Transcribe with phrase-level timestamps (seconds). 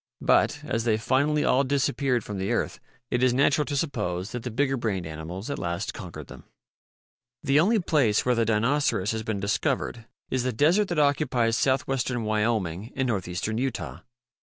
[0.21, 2.79] But, as they finally all disappeared from the earth,
[3.11, 6.43] it is natural to suppose that the bigger brained animals at last conquered them.
[7.43, 12.23] The only place where the Dinoceras has been discovered is the desert that occupies southwestern
[12.23, 13.99] THE LITTLE BRAINED DINOCERAS 91 Wyoming and northeastern Utah.